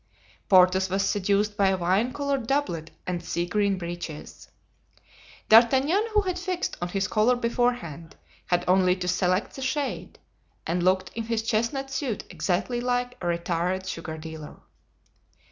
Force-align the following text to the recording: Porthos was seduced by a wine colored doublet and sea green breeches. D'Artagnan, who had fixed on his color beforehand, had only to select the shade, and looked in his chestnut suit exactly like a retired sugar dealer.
Porthos 0.49 0.89
was 0.89 1.07
seduced 1.07 1.55
by 1.55 1.67
a 1.67 1.77
wine 1.77 2.11
colored 2.11 2.47
doublet 2.47 2.89
and 3.05 3.23
sea 3.23 3.45
green 3.45 3.77
breeches. 3.77 4.49
D'Artagnan, 5.47 6.07
who 6.15 6.21
had 6.21 6.39
fixed 6.39 6.75
on 6.81 6.87
his 6.87 7.07
color 7.07 7.35
beforehand, 7.35 8.15
had 8.47 8.65
only 8.67 8.95
to 8.95 9.07
select 9.07 9.53
the 9.55 9.61
shade, 9.61 10.17
and 10.65 10.81
looked 10.81 11.09
in 11.13 11.25
his 11.25 11.43
chestnut 11.43 11.91
suit 11.91 12.23
exactly 12.31 12.81
like 12.81 13.15
a 13.21 13.27
retired 13.27 13.85
sugar 13.85 14.17
dealer. 14.17 14.55